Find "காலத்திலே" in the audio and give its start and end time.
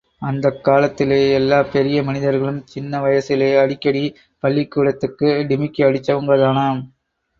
0.63-1.31